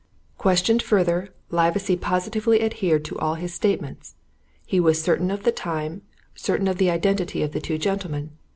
"'Questioned 0.39 0.81
further, 0.81 1.29
Livesey 1.51 1.95
positively 1.95 2.63
adhered 2.63 3.05
to 3.05 3.19
all 3.19 3.35
his 3.35 3.53
statements. 3.53 4.15
He 4.65 4.79
was 4.79 4.99
certain 4.99 5.29
of 5.29 5.43
the 5.43 5.51
time; 5.51 6.01
certain 6.33 6.67
of 6.67 6.79
the 6.79 6.89
identity 6.89 7.43
of 7.43 7.51
the 7.51 7.61
two 7.61 7.77
gentlemen. 7.77 8.31